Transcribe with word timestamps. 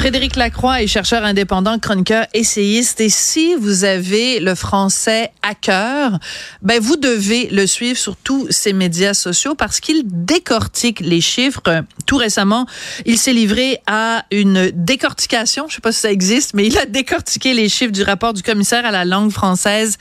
Frédéric 0.00 0.36
Lacroix 0.36 0.80
est 0.80 0.86
chercheur 0.86 1.26
indépendant, 1.26 1.78
chroniqueur, 1.78 2.24
essayiste. 2.32 3.02
Et 3.02 3.10
si 3.10 3.54
vous 3.54 3.84
avez 3.84 4.40
le 4.40 4.54
français 4.54 5.30
à 5.42 5.54
cœur, 5.54 6.18
ben 6.62 6.80
vous 6.80 6.96
devez 6.96 7.50
le 7.50 7.66
suivre 7.66 7.98
sur 7.98 8.16
tous 8.16 8.46
ses 8.48 8.72
médias 8.72 9.12
sociaux 9.12 9.54
parce 9.54 9.78
qu'il 9.78 10.04
décortique 10.06 11.00
les 11.00 11.20
chiffres. 11.20 11.84
Tout 12.06 12.16
récemment, 12.16 12.64
il 13.04 13.18
s'est 13.18 13.34
livré 13.34 13.82
à 13.86 14.24
une 14.30 14.70
décortication. 14.72 15.66
Je 15.68 15.74
sais 15.74 15.80
pas 15.82 15.92
si 15.92 16.00
ça 16.00 16.10
existe, 16.10 16.54
mais 16.54 16.66
il 16.66 16.78
a 16.78 16.86
décortiqué 16.86 17.52
les 17.52 17.68
chiffres 17.68 17.92
du 17.92 18.02
rapport 18.02 18.32
du 18.32 18.42
commissaire 18.42 18.86
à 18.86 18.90
la 18.92 19.04
langue 19.04 19.30
française. 19.30 19.98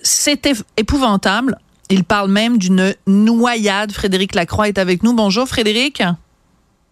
C'était 0.00 0.54
épouvantable. 0.76 1.58
Il 1.88 2.04
parle 2.04 2.30
même 2.30 2.58
d'une 2.58 2.94
noyade. 3.08 3.90
Frédéric 3.90 4.36
Lacroix 4.36 4.68
est 4.68 4.78
avec 4.78 5.02
nous. 5.02 5.14
Bonjour, 5.14 5.48
Frédéric. 5.48 6.00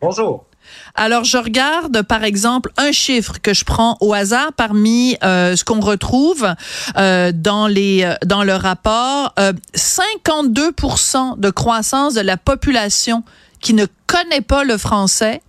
Bonjour. 0.01 0.48
Alors, 0.95 1.25
je 1.25 1.39
regarde, 1.39 2.03
par 2.03 2.25
exemple, 2.25 2.71
un 2.77 2.93
chiffre 2.93 3.41
que 3.41 3.55
je 3.55 3.65
prends 3.65 3.97
au 4.01 4.13
hasard 4.13 4.53
parmi 4.53 5.17
euh, 5.23 5.57
ce 5.57 5.65
qu'on 5.65 5.81
retrouve 5.81 6.55
euh, 6.97 7.33
dans 7.35 7.67
les 7.67 8.05
euh, 8.05 8.15
dans 8.25 8.45
le 8.45 8.55
rapport. 8.55 9.35
52% 9.75 11.39
de 11.39 11.51
croissance 11.51 12.15
de 12.15 12.21
la 12.21 12.37
population 12.37 13.23
qui 13.61 13.75
ne 13.75 13.87
connaît 14.07 14.41
pas 14.41 14.65
le 14.65 14.79
français 14.79 15.43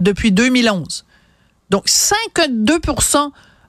depuis 0.00 0.32
2011. 0.32 1.04
Donc, 1.70 1.84
52 1.86 2.78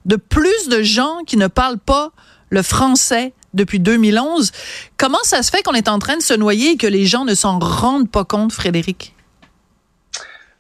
de 0.05 0.15
plus 0.15 0.69
de 0.69 0.83
gens 0.83 1.17
qui 1.25 1.37
ne 1.37 1.47
parlent 1.47 1.79
pas 1.79 2.11
le 2.49 2.61
français 2.61 3.33
depuis 3.53 3.79
2011. 3.79 4.51
Comment 4.97 5.17
ça 5.23 5.43
se 5.43 5.51
fait 5.51 5.63
qu'on 5.63 5.73
est 5.73 5.89
en 5.89 5.99
train 5.99 6.17
de 6.17 6.21
se 6.21 6.33
noyer 6.33 6.71
et 6.71 6.77
que 6.77 6.87
les 6.87 7.05
gens 7.05 7.25
ne 7.25 7.35
s'en 7.35 7.59
rendent 7.59 8.09
pas 8.09 8.23
compte, 8.23 8.53
Frédéric? 8.53 9.13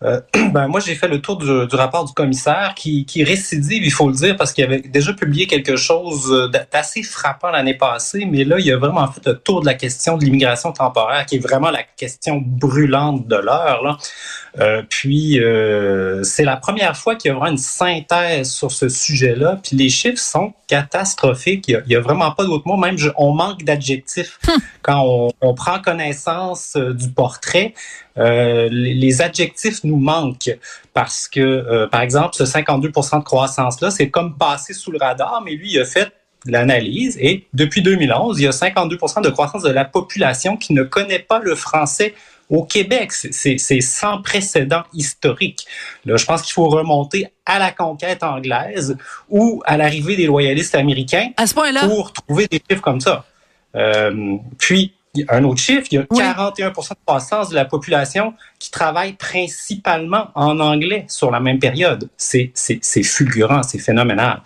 Euh, 0.03 0.21
ben, 0.51 0.67
moi, 0.67 0.79
j'ai 0.79 0.95
fait 0.95 1.07
le 1.07 1.21
tour 1.21 1.37
du, 1.37 1.45
du, 1.45 1.75
rapport 1.75 2.05
du 2.05 2.13
commissaire 2.13 2.73
qui, 2.75 3.05
qui 3.05 3.23
récidive, 3.23 3.83
il 3.83 3.91
faut 3.91 4.07
le 4.07 4.15
dire, 4.15 4.35
parce 4.35 4.53
qu'il 4.53 4.63
avait 4.63 4.81
déjà 4.81 5.13
publié 5.13 5.47
quelque 5.47 5.75
chose 5.75 6.51
d'assez 6.51 7.03
frappant 7.03 7.49
l'année 7.49 7.73
passée, 7.73 8.25
mais 8.29 8.43
là, 8.43 8.59
il 8.59 8.71
a 8.71 8.77
vraiment 8.77 9.07
fait 9.07 9.25
le 9.25 9.37
tour 9.37 9.61
de 9.61 9.65
la 9.65 9.73
question 9.73 10.17
de 10.17 10.23
l'immigration 10.23 10.71
temporaire, 10.71 11.25
qui 11.25 11.37
est 11.37 11.39
vraiment 11.39 11.71
la 11.71 11.83
question 11.83 12.41
brûlante 12.43 13.27
de 13.27 13.35
l'heure. 13.35 13.97
Euh, 14.59 14.81
puis, 14.89 15.39
euh, 15.39 16.23
c'est 16.23 16.43
la 16.43 16.57
première 16.57 16.97
fois 16.97 17.15
qu'il 17.15 17.31
y 17.31 17.33
aura 17.33 17.49
une 17.49 17.57
synthèse 17.57 18.51
sur 18.51 18.71
ce 18.71 18.89
sujet-là, 18.89 19.59
puis 19.63 19.75
les 19.75 19.89
chiffres 19.89 20.21
sont 20.21 20.53
catastrophiques. 20.67 21.67
Il 21.67 21.83
n'y 21.87 21.95
a, 21.95 21.99
a, 21.99 22.01
vraiment 22.01 22.31
pas 22.31 22.43
d'autre 22.43 22.67
mot, 22.67 22.77
même 22.77 22.97
je, 22.97 23.09
on 23.17 23.33
manque 23.33 23.63
d'adjectifs 23.63 24.39
hum. 24.47 24.55
quand 24.81 25.03
on, 25.05 25.31
on, 25.41 25.53
prend 25.53 25.79
connaissance 25.79 26.73
euh, 26.75 26.93
du 26.93 27.09
portrait. 27.09 27.73
Euh, 28.17 28.67
les 28.71 29.21
adjectifs 29.21 29.83
nous 29.83 29.97
manquent 29.97 30.57
parce 30.93 31.27
que, 31.27 31.39
euh, 31.39 31.87
par 31.87 32.01
exemple, 32.01 32.35
ce 32.35 32.45
52% 32.45 33.19
de 33.19 33.23
croissance-là, 33.23 33.91
c'est 33.91 34.09
comme 34.09 34.37
passé 34.37 34.73
sous 34.73 34.91
le 34.91 34.97
radar, 34.97 35.41
mais 35.45 35.51
lui, 35.51 35.71
il 35.73 35.79
a 35.79 35.85
fait 35.85 36.11
l'analyse 36.45 37.17
et 37.19 37.45
depuis 37.53 37.81
2011, 37.81 38.39
il 38.39 38.43
y 38.43 38.47
a 38.47 38.51
52% 38.51 39.21
de 39.21 39.29
croissance 39.29 39.63
de 39.63 39.69
la 39.69 39.85
population 39.85 40.57
qui 40.57 40.73
ne 40.73 40.83
connaît 40.83 41.19
pas 41.19 41.39
le 41.39 41.55
français 41.55 42.13
au 42.49 42.63
Québec. 42.63 43.11
C'est 43.11 43.81
sans 43.81 44.21
précédent 44.21 44.83
historique. 44.93 45.65
Là, 46.05 46.15
je 46.17 46.25
pense 46.25 46.41
qu'il 46.41 46.53
faut 46.53 46.69
remonter 46.69 47.27
à 47.45 47.59
la 47.59 47.71
conquête 47.71 48.23
anglaise 48.23 48.97
ou 49.29 49.61
à 49.65 49.77
l'arrivée 49.77 50.15
des 50.15 50.25
loyalistes 50.25 50.75
américains 50.75 51.29
à 51.37 51.47
ce 51.47 51.53
point-là 51.53 51.87
pour 51.87 52.13
trouver 52.13 52.47
des 52.47 52.61
chiffres 52.69 52.81
comme 52.81 53.01
ça. 53.01 53.25
Euh, 53.75 54.37
puis, 54.57 54.93
un 55.29 55.43
autre 55.43 55.59
chiffre, 55.59 55.87
il 55.91 55.95
y 55.95 56.21
a 56.21 56.33
41% 56.33 56.89
de 56.89 56.95
croissance 57.05 57.49
de 57.49 57.55
la 57.55 57.65
population 57.65 58.33
qui 58.59 58.71
travaille 58.71 59.13
principalement 59.13 60.27
en 60.35 60.59
anglais 60.59 61.05
sur 61.07 61.31
la 61.31 61.39
même 61.39 61.59
période. 61.59 62.09
C'est 62.17 62.51
fulgurant, 63.03 63.63
c'est 63.63 63.79
phénoménal. 63.79 64.41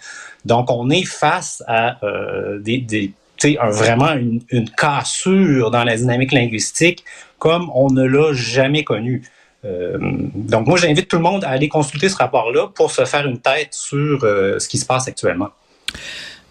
Donc, 0.45 0.71
on 0.71 0.89
est 0.89 1.05
face 1.05 1.63
à 1.67 2.03
euh, 2.03 2.59
des, 2.59 2.79
des 2.79 3.13
un, 3.43 3.69
vraiment 3.69 4.13
une, 4.13 4.41
une, 4.49 4.69
cassure 4.69 5.71
dans 5.71 5.83
la 5.83 5.95
dynamique 5.95 6.31
linguistique 6.31 7.03
comme 7.39 7.71
on 7.73 7.89
ne 7.89 8.03
l'a 8.03 8.33
jamais 8.33 8.83
connu. 8.83 9.23
Euh, 9.65 9.97
donc, 10.35 10.67
moi, 10.67 10.77
j'invite 10.77 11.07
tout 11.07 11.17
le 11.17 11.23
monde 11.23 11.43
à 11.43 11.49
aller 11.49 11.69
consulter 11.69 12.09
ce 12.09 12.15
rapport-là 12.17 12.67
pour 12.67 12.91
se 12.91 13.05
faire 13.05 13.27
une 13.27 13.39
tête 13.39 13.73
sur 13.73 14.23
euh, 14.23 14.59
ce 14.59 14.67
qui 14.67 14.77
se 14.77 14.85
passe 14.85 15.07
actuellement. 15.07 15.49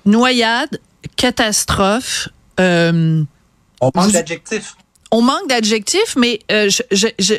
Noyade, 0.04 0.81
catastrophe. 1.16 2.28
Euh, 2.58 3.22
on 3.80 3.91
manque 3.94 4.12
d'adjectifs. 4.12 4.76
On 5.12 5.22
manque 5.22 5.48
d'adjectifs, 5.48 6.14
mais 6.16 6.38
euh, 6.52 6.68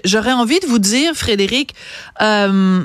j'aurais 0.04 0.34
envie 0.34 0.60
de 0.60 0.66
vous 0.66 0.80
dire, 0.80 1.14
Frédéric, 1.16 1.74
euh, 2.22 2.84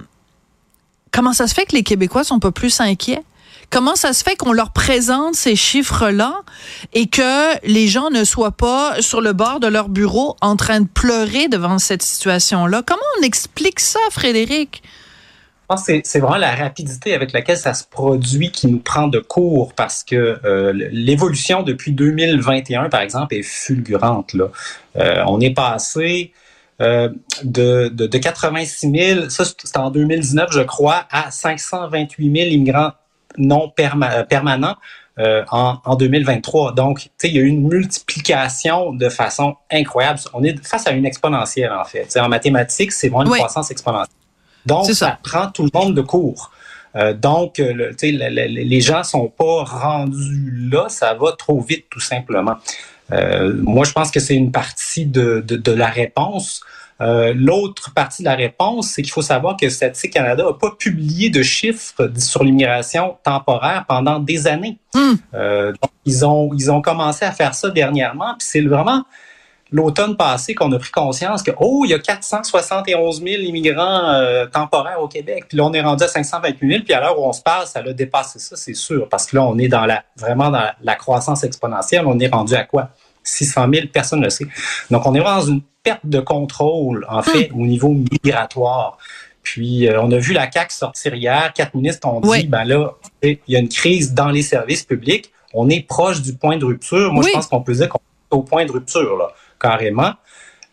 comment 1.10 1.32
ça 1.32 1.48
se 1.48 1.54
fait 1.54 1.66
que 1.66 1.74
les 1.74 1.82
Québécois 1.82 2.22
sont 2.22 2.38
pas 2.38 2.52
plus 2.52 2.80
inquiets? 2.80 3.22
Comment 3.70 3.96
ça 3.96 4.12
se 4.12 4.22
fait 4.22 4.36
qu'on 4.36 4.52
leur 4.52 4.72
présente 4.72 5.34
ces 5.34 5.56
chiffres-là 5.56 6.42
et 6.92 7.08
que 7.08 7.66
les 7.66 7.88
gens 7.88 8.10
ne 8.10 8.22
soient 8.22 8.52
pas 8.52 9.02
sur 9.02 9.20
le 9.20 9.32
bord 9.32 9.58
de 9.58 9.66
leur 9.66 9.88
bureau 9.88 10.36
en 10.40 10.54
train 10.54 10.80
de 10.80 10.86
pleurer 10.86 11.48
devant 11.48 11.80
cette 11.80 12.02
situation-là? 12.02 12.82
Comment 12.86 13.02
on 13.18 13.22
explique 13.22 13.80
ça, 13.80 13.98
Frédéric? 14.12 14.84
Je 15.68 15.74
pense 15.74 15.84
que 15.84 16.00
c'est 16.04 16.20
vraiment 16.20 16.36
la 16.36 16.54
rapidité 16.54 17.12
avec 17.12 17.32
laquelle 17.32 17.56
ça 17.56 17.74
se 17.74 17.82
produit 17.82 18.52
qui 18.52 18.68
nous 18.68 18.78
prend 18.78 19.08
de 19.08 19.18
court 19.18 19.72
parce 19.74 20.04
que 20.04 20.38
euh, 20.44 20.72
l'évolution 20.92 21.64
depuis 21.64 21.90
2021, 21.90 22.88
par 22.88 23.00
exemple, 23.00 23.34
est 23.34 23.42
fulgurante. 23.42 24.32
Là. 24.32 24.46
Euh, 24.94 25.24
on 25.26 25.40
est 25.40 25.50
passé 25.50 26.32
euh, 26.80 27.08
de, 27.42 27.88
de, 27.88 28.06
de 28.06 28.18
86 28.18 28.92
000, 28.92 29.28
ça 29.28 29.44
c'était 29.44 29.76
en 29.76 29.90
2019, 29.90 30.50
je 30.52 30.60
crois, 30.60 31.04
à 31.10 31.32
528 31.32 32.32
000 32.32 32.48
immigrants 32.50 32.92
non 33.36 33.68
perma 33.68 34.22
permanents. 34.22 34.76
Euh, 35.18 35.44
en, 35.50 35.78
en, 35.82 35.96
2023. 35.96 36.74
Donc, 36.74 37.08
il 37.24 37.34
y 37.34 37.38
a 37.38 37.40
eu 37.40 37.46
une 37.46 37.66
multiplication 37.66 38.92
de 38.92 39.08
façon 39.08 39.56
incroyable. 39.72 40.20
On 40.34 40.44
est 40.44 40.62
face 40.62 40.86
à 40.86 40.90
une 40.90 41.06
exponentielle, 41.06 41.72
en 41.72 41.84
fait. 41.84 42.04
T'sais, 42.04 42.20
en 42.20 42.28
mathématiques, 42.28 42.92
c'est 42.92 43.08
vraiment 43.08 43.22
une 43.22 43.30
oui. 43.30 43.38
croissance 43.38 43.70
exponentielle. 43.70 44.15
Donc, 44.66 44.86
ça. 44.86 44.94
ça. 44.94 45.18
prend 45.22 45.48
tout 45.48 45.62
le 45.62 45.70
monde 45.72 45.94
de 45.94 46.02
court. 46.02 46.50
Euh, 46.94 47.12
donc, 47.12 47.58
le, 47.58 47.72
le, 47.72 47.94
le, 48.00 48.46
les 48.46 48.80
gens 48.80 49.02
sont 49.02 49.28
pas 49.28 49.64
rendus 49.64 50.68
là, 50.70 50.88
ça 50.88 51.14
va 51.14 51.32
trop 51.32 51.60
vite, 51.60 51.86
tout 51.90 52.00
simplement. 52.00 52.56
Euh, 53.12 53.54
moi, 53.62 53.84
je 53.84 53.92
pense 53.92 54.10
que 54.10 54.20
c'est 54.20 54.34
une 54.34 54.52
partie 54.52 55.06
de, 55.06 55.42
de, 55.46 55.56
de 55.56 55.72
la 55.72 55.86
réponse. 55.88 56.62
Euh, 57.00 57.34
L'autre 57.36 57.92
partie 57.92 58.22
de 58.22 58.28
la 58.28 58.34
réponse, 58.34 58.88
c'est 58.88 59.02
qu'il 59.02 59.12
faut 59.12 59.22
savoir 59.22 59.56
que 59.56 59.68
Statistique 59.68 60.14
Canada 60.14 60.44
n'a 60.44 60.54
pas 60.54 60.70
publié 60.70 61.28
de 61.28 61.42
chiffres 61.42 62.10
sur 62.16 62.42
l'immigration 62.42 63.16
temporaire 63.22 63.84
pendant 63.86 64.18
des 64.18 64.46
années. 64.46 64.78
Mm. 64.94 65.12
Euh, 65.34 65.72
donc, 65.72 65.90
ils 66.06 66.24
ont, 66.24 66.50
ils 66.54 66.70
ont 66.70 66.80
commencé 66.80 67.24
à 67.24 67.32
faire 67.32 67.54
ça 67.54 67.68
dernièrement, 67.68 68.34
puis 68.38 68.48
c'est 68.50 68.62
vraiment 68.62 69.04
l'automne 69.70 70.16
passé 70.16 70.54
qu'on 70.54 70.70
a 70.72 70.78
pris 70.78 70.90
conscience 70.90 71.42
que, 71.42 71.50
oh, 71.58 71.82
il 71.84 71.90
y 71.90 71.94
a 71.94 71.98
471 71.98 73.22
000 73.22 73.42
immigrants 73.42 74.10
euh, 74.10 74.46
temporaires 74.46 75.00
au 75.00 75.08
Québec. 75.08 75.46
Puis 75.48 75.58
là, 75.58 75.64
on 75.64 75.72
est 75.72 75.80
rendu 75.80 76.04
à 76.04 76.08
528 76.08 76.68
000. 76.68 76.82
Puis 76.84 76.94
à 76.94 77.00
l'heure 77.00 77.18
où 77.18 77.24
on 77.24 77.32
se 77.32 77.42
parle, 77.42 77.66
ça 77.66 77.80
a 77.80 77.92
dépassé 77.92 78.38
ça, 78.38 78.56
c'est 78.56 78.74
sûr. 78.74 79.08
Parce 79.08 79.26
que 79.26 79.36
là, 79.36 79.44
on 79.44 79.58
est 79.58 79.68
dans 79.68 79.86
la, 79.86 80.04
vraiment 80.16 80.50
dans 80.50 80.60
la, 80.60 80.76
la 80.82 80.94
croissance 80.94 81.42
exponentielle. 81.44 82.06
On 82.06 82.18
est 82.18 82.28
rendu 82.28 82.54
à 82.54 82.64
quoi? 82.64 82.90
600 83.24 83.66
000, 83.72 83.86
personne 83.92 84.20
ne 84.20 84.24
le 84.24 84.30
sait. 84.30 84.46
Donc, 84.90 85.04
on 85.04 85.14
est 85.14 85.20
dans 85.20 85.40
une 85.40 85.62
perte 85.82 86.06
de 86.06 86.20
contrôle, 86.20 87.04
en 87.08 87.22
fait, 87.22 87.50
mmh. 87.50 87.60
au 87.60 87.66
niveau 87.66 87.88
migratoire. 87.88 88.98
Puis, 89.42 89.88
euh, 89.88 90.00
on 90.00 90.10
a 90.12 90.18
vu 90.18 90.32
la 90.32 90.50
CAQ 90.50 90.72
sortir 90.72 91.14
hier. 91.14 91.52
Quatre 91.52 91.74
ministres 91.74 92.06
ont 92.08 92.20
dit, 92.20 92.28
oui. 92.28 92.46
ben 92.46 92.64
là, 92.64 92.94
il 93.22 93.38
y 93.48 93.56
a 93.56 93.58
une 93.58 93.68
crise 93.68 94.14
dans 94.14 94.30
les 94.30 94.42
services 94.42 94.84
publics. 94.84 95.32
On 95.54 95.68
est 95.68 95.86
proche 95.86 96.22
du 96.22 96.34
point 96.34 96.56
de 96.56 96.64
rupture. 96.64 97.12
Moi, 97.12 97.24
oui. 97.24 97.30
je 97.30 97.36
pense 97.36 97.46
qu'on 97.48 97.62
peut 97.62 97.74
dire 97.74 97.88
qu'on 97.88 97.98
est 97.98 98.36
au 98.36 98.42
point 98.42 98.64
de 98.64 98.72
rupture, 98.72 99.16
là 99.16 99.32
carrément. 99.60 100.12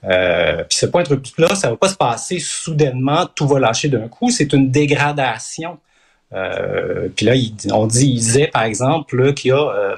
Euh, 0.05 0.63
puis 0.63 0.77
ce 0.77 0.85
point 0.85 1.03
de 1.03 1.09
rupture-là, 1.09 1.55
ça 1.55 1.67
ne 1.67 1.73
va 1.73 1.77
pas 1.77 1.87
se 1.87 1.95
passer 1.95 2.39
soudainement, 2.39 3.25
tout 3.33 3.47
va 3.47 3.59
lâcher 3.59 3.89
d'un 3.89 4.07
coup. 4.07 4.29
C'est 4.29 4.53
une 4.53 4.69
dégradation. 4.69 5.79
Euh, 6.33 7.09
puis 7.15 7.25
là, 7.25 7.33
on 7.71 7.87
dit, 7.87 8.07
il 8.07 8.19
disait 8.19 8.47
par 8.47 8.63
exemple 8.63 9.33
qu'il 9.33 9.49
y 9.49 9.51
a 9.51 9.57
euh, 9.57 9.95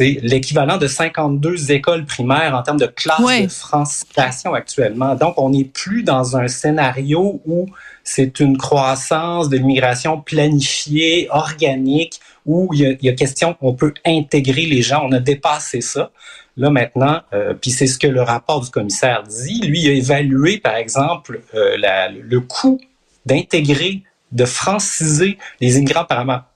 l'équivalent 0.00 0.76
de 0.78 0.86
52 0.86 1.72
écoles 1.72 2.04
primaires 2.04 2.54
en 2.54 2.62
termes 2.62 2.78
de 2.78 2.86
classe 2.86 3.20
ouais. 3.20 3.46
de 3.46 3.52
francisation 3.52 4.54
actuellement. 4.54 5.14
Donc, 5.14 5.34
on 5.36 5.50
n'est 5.50 5.64
plus 5.64 6.02
dans 6.02 6.36
un 6.36 6.48
scénario 6.48 7.40
où 7.46 7.66
c'est 8.04 8.40
une 8.40 8.56
croissance 8.56 9.48
de 9.48 9.56
l'immigration 9.56 10.20
planifiée, 10.20 11.28
organique, 11.30 12.20
où 12.44 12.68
il 12.72 12.80
y, 12.80 12.86
a, 12.86 12.90
il 12.90 13.04
y 13.04 13.08
a 13.08 13.12
question, 13.12 13.56
on 13.60 13.74
peut 13.74 13.94
intégrer 14.04 14.66
les 14.66 14.82
gens. 14.82 15.02
On 15.04 15.12
a 15.12 15.18
dépassé 15.18 15.80
ça. 15.80 16.10
Là 16.56 16.70
maintenant, 16.70 17.20
euh, 17.34 17.52
puis 17.52 17.70
c'est 17.70 17.86
ce 17.86 17.98
que 17.98 18.06
le 18.06 18.22
rapport 18.22 18.62
du 18.62 18.70
commissaire 18.70 19.24
dit, 19.24 19.60
lui 19.60 19.82
il 19.82 19.90
a 19.90 19.92
évalué 19.92 20.56
par 20.58 20.76
exemple 20.76 21.42
euh, 21.54 21.76
la, 21.76 22.08
le 22.08 22.40
coût 22.40 22.80
d'intégrer 23.26 24.02
de 24.36 24.44
franciser 24.44 25.38
les 25.60 25.78
immigrants 25.78 26.06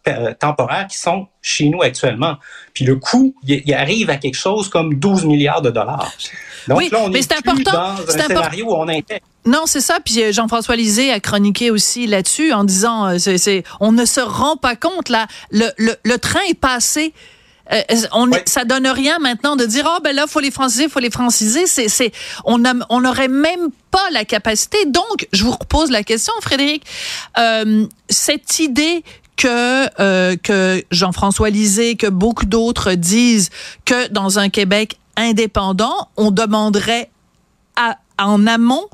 euh, 0.07 0.35
temporaires 0.39 0.87
qui 0.87 0.99
sont 0.99 1.27
chez 1.41 1.69
nous 1.69 1.83
actuellement. 1.83 2.37
Puis 2.75 2.85
le 2.85 2.97
coût, 2.97 3.35
il 3.45 3.75
arrive 3.75 4.11
à 4.11 4.17
quelque 4.17 4.37
chose 4.37 4.69
comme 4.69 4.95
12 4.95 5.25
milliards 5.25 5.63
de 5.63 5.71
dollars. 5.71 6.13
Donc 6.69 6.91
là, 6.91 6.99
on 7.03 7.13
est, 7.13 7.33
important, 7.33 7.73
dans 7.73 8.03
un 8.03 8.07
scénario 8.07 8.67
où 8.67 8.75
on 8.75 8.87
intègre. 8.87 9.25
Non, 9.47 9.63
c'est 9.65 9.81
ça. 9.81 9.99
Puis 10.05 10.23
euh, 10.23 10.33
Jean-François 10.33 10.77
Lisée 10.77 11.11
a 11.11 11.21
chroniqué 11.21 11.71
aussi 11.71 12.07
là-dessus 12.07 12.53
en 12.53 12.65
disant, 12.65 13.07
euh, 13.07 13.19
c'est, 13.19 13.65
on 13.81 13.93
ne 13.93 14.05
se 14.05 14.21
rend 14.21 14.59
pas 14.59 14.77
compte 14.77 15.09
là, 15.09 15.27
le, 15.51 15.71
le, 15.79 15.97
le 16.05 16.19
train 16.19 16.43
est 16.51 16.59
passé 16.59 17.15
euh, 17.73 17.83
on, 18.13 18.31
ça 18.47 18.65
donne 18.65 18.87
rien 18.87 19.19
maintenant 19.19 19.57
de 19.57 19.65
dire 19.65 19.89
oh 19.89 20.01
ben 20.03 20.15
là 20.15 20.27
faut 20.27 20.41
les 20.41 20.51
franciser, 20.51 20.89
faut 20.89 21.01
les 21.01 21.11
franciser. 21.11 21.67
C'est, 21.67 21.89
c'est, 21.89 22.13
on 22.45 22.63
on 22.89 23.01
n'aurait 23.01 23.29
même 23.29 23.69
pas 23.91 24.11
la 24.13 24.25
capacité. 24.25 24.85
Donc, 24.87 25.29
je 25.33 25.45
vous 25.45 25.53
repose 25.53 25.91
la 25.91 26.03
question, 26.03 26.33
Frédéric. 26.41 26.85
Euh, 27.39 27.87
cette 28.09 28.59
idée 28.59 29.05
que 29.37 29.89
euh, 30.01 30.37
que 30.37 30.85
Jean-François 30.91 31.51
Lisée, 31.51 31.97
que 31.97 32.07
beaucoup 32.07 32.47
d'autres 32.47 32.93
disent 32.93 33.51
que 33.85 34.09
dans 34.09 34.39
un 34.39 34.49
Québec 34.49 34.99
indépendant, 35.17 36.09
on 36.17 36.31
demanderait 36.31 37.11
à, 37.77 37.97
en 38.21 38.47
amont, 38.47 38.87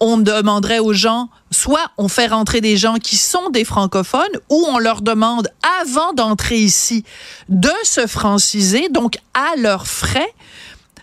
on 0.00 0.16
demanderait 0.16 0.80
aux 0.80 0.92
gens, 0.92 1.28
soit 1.52 1.92
on 1.96 2.08
fait 2.08 2.26
rentrer 2.26 2.60
des 2.60 2.76
gens 2.76 2.96
qui 2.96 3.16
sont 3.16 3.50
des 3.50 3.64
francophones, 3.64 4.32
ou 4.50 4.66
on 4.68 4.78
leur 4.78 5.00
demande, 5.00 5.48
avant 5.80 6.12
d'entrer 6.12 6.58
ici, 6.58 7.04
de 7.48 7.70
se 7.84 8.08
franciser, 8.08 8.88
donc 8.88 9.16
à 9.34 9.56
leurs 9.56 9.86
frais. 9.86 10.32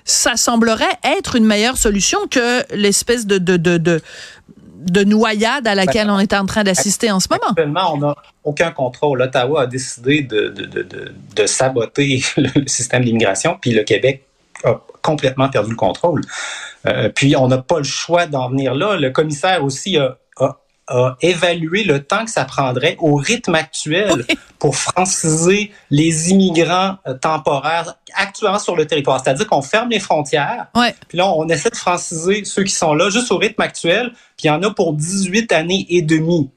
Ça 0.03 0.35
semblerait 0.35 0.85
être 1.03 1.35
une 1.35 1.45
meilleure 1.45 1.77
solution 1.77 2.19
que 2.29 2.65
l'espèce 2.75 3.25
de, 3.25 3.37
de, 3.37 3.55
de, 3.55 4.01
de 4.79 5.03
noyade 5.03 5.65
à 5.65 5.75
laquelle 5.75 6.07
ben, 6.07 6.15
on 6.15 6.19
est 6.19 6.33
en 6.33 6.45
train 6.45 6.63
d'assister 6.63 7.09
en 7.09 7.21
ce 7.21 7.27
moment. 7.29 7.51
Actuellement, 7.51 7.93
on 7.93 7.97
n'a 7.99 8.15
aucun 8.43 8.71
contrôle. 8.71 9.21
Ottawa 9.21 9.61
a 9.61 9.67
décidé 9.67 10.23
de, 10.23 10.49
de, 10.49 11.13
de 11.35 11.45
saboter 11.45 12.21
le 12.37 12.67
système 12.67 13.05
d'immigration, 13.05 13.57
puis 13.61 13.71
le 13.71 13.83
Québec 13.83 14.28
complètement 15.01 15.49
perdu 15.49 15.71
le 15.71 15.75
contrôle. 15.75 16.21
Euh, 16.87 17.09
puis 17.09 17.35
on 17.35 17.47
n'a 17.47 17.57
pas 17.57 17.77
le 17.77 17.83
choix 17.83 18.25
d'en 18.25 18.49
venir 18.49 18.73
là. 18.73 18.95
Le 18.95 19.09
commissaire 19.09 19.63
aussi 19.63 19.97
a, 19.97 20.17
évalué 21.21 21.83
le 21.83 22.03
temps 22.03 22.25
que 22.25 22.31
ça 22.31 22.45
prendrait 22.45 22.95
au 22.97 23.13
rythme 23.13 23.53
actuel 23.53 24.25
pour 24.57 24.75
franciser 24.75 25.71
les 25.91 26.31
immigrants 26.31 26.95
euh, 27.05 27.13
temporaires 27.13 27.93
actuellement 28.15 28.57
sur 28.57 28.75
le 28.75 28.87
territoire. 28.87 29.21
C'est-à-dire 29.23 29.45
qu'on 29.45 29.61
ferme 29.61 29.89
les 29.91 29.99
frontières, 29.99 30.65
puis 31.07 31.19
là 31.19 31.27
on 31.27 31.47
essaie 31.47 31.69
de 31.69 31.75
franciser 31.75 32.43
ceux 32.43 32.63
qui 32.63 32.73
sont 32.73 32.95
là 32.95 33.11
juste 33.11 33.31
au 33.31 33.37
rythme 33.37 33.61
actuel, 33.61 34.13
puis 34.35 34.45
il 34.45 34.47
y 34.47 34.49
en 34.49 34.63
a 34.63 34.71
pour 34.71 34.93
18 34.93 35.51
années 35.51 35.85
et 35.89 36.01
demie. 36.01 36.49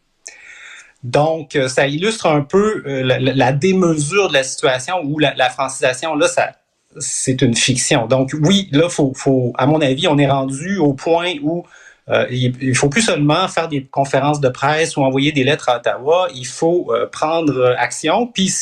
Donc, 1.03 1.55
euh, 1.55 1.69
ça 1.69 1.87
illustre 1.87 2.25
un 2.25 2.41
peu 2.41 2.83
la, 2.87 3.53
démesure 3.53 4.29
de 4.29 4.33
la 4.33 4.45
situation 4.45 5.03
où 5.05 5.19
la, 5.19 5.35
la 5.35 5.51
francisation, 5.51 6.15
là, 6.15 6.27
ça, 6.27 6.53
c'est 6.99 7.43
une 7.43 7.55
fiction. 7.55 8.07
Donc 8.07 8.35
oui, 8.43 8.69
là, 8.73 8.89
faut, 8.89 9.13
faut, 9.15 9.53
à 9.57 9.67
mon 9.67 9.81
avis, 9.81 10.09
on 10.09 10.19
est 10.19 10.31
rendu 10.31 10.79
au 10.79 10.93
point 10.93 11.35
où 11.43 11.65
euh, 12.09 12.27
il, 12.31 12.75
faut 12.75 12.89
plus 12.89 13.03
seulement 13.03 13.47
faire 13.49 13.69
des 13.69 13.85
conférences 13.85 14.41
de 14.41 14.49
presse 14.49 14.97
ou 14.97 15.03
envoyer 15.03 15.33
des 15.33 15.45
lettres 15.45 15.69
à 15.69 15.77
Ottawa. 15.77 16.29
Il 16.35 16.47
faut 16.47 16.89
euh, 16.91 17.07
prendre 17.07 17.75
action, 17.79 18.27
puis 18.27 18.53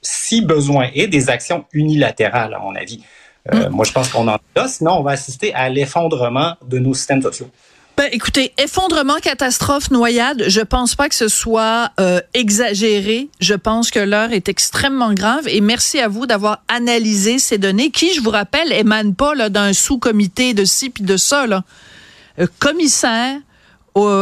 si 0.00 0.40
besoin 0.40 0.88
est, 0.94 1.06
des 1.06 1.28
actions 1.28 1.64
unilatérales, 1.72 2.54
à 2.54 2.58
mon 2.58 2.74
avis. 2.74 3.02
Euh, 3.52 3.68
mm. 3.68 3.72
Moi, 3.72 3.84
je 3.84 3.92
pense 3.92 4.08
qu'on 4.08 4.26
en 4.28 4.34
a 4.34 4.40
là. 4.56 4.68
Sinon, 4.68 4.92
on 4.98 5.02
va 5.02 5.12
assister 5.12 5.54
à 5.54 5.68
l'effondrement 5.68 6.56
de 6.66 6.78
nos 6.78 6.94
systèmes 6.94 7.22
sociaux. 7.22 7.50
Ben, 7.98 8.08
écoutez, 8.12 8.52
effondrement, 8.58 9.16
catastrophe, 9.16 9.90
noyade, 9.90 10.44
je 10.46 10.60
pense 10.60 10.94
pas 10.94 11.08
que 11.08 11.16
ce 11.16 11.26
soit 11.26 11.90
euh, 11.98 12.20
exagéré. 12.32 13.28
Je 13.40 13.54
pense 13.54 13.90
que 13.90 13.98
l'heure 13.98 14.30
est 14.30 14.48
extrêmement 14.48 15.12
grave 15.12 15.48
et 15.48 15.60
merci 15.60 15.98
à 15.98 16.06
vous 16.06 16.24
d'avoir 16.24 16.62
analysé 16.68 17.40
ces 17.40 17.58
données 17.58 17.90
qui, 17.90 18.14
je 18.14 18.20
vous 18.20 18.30
rappelle, 18.30 18.72
émanent 18.72 19.14
pas 19.14 19.48
d'un 19.48 19.72
sous-comité 19.72 20.54
de 20.54 20.64
ci 20.64 20.90
puis 20.90 21.02
de 21.02 21.16
ça. 21.16 21.48
Là. 21.48 21.64
Euh, 22.38 22.46
commissaire 22.60 23.40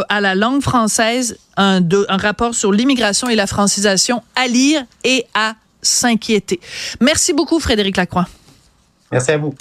à 0.08 0.22
la 0.22 0.34
langue 0.34 0.62
française, 0.62 1.36
un, 1.58 1.82
un 2.08 2.16
rapport 2.16 2.54
sur 2.54 2.72
l'immigration 2.72 3.28
et 3.28 3.34
la 3.34 3.46
francisation 3.46 4.22
à 4.36 4.46
lire 4.46 4.86
et 5.04 5.26
à 5.34 5.54
s'inquiéter. 5.82 6.60
Merci 7.02 7.34
beaucoup, 7.34 7.60
Frédéric 7.60 7.98
Lacroix. 7.98 8.26
Merci 9.12 9.32
à 9.32 9.36
vous. 9.36 9.54